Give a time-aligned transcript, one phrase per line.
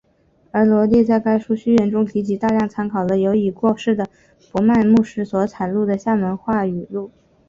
[0.49, 4.07] 而罗啻在该书序言中提及大量参考了由已过世的
[4.51, 7.11] 博曼牧师所采录的厦门话语汇。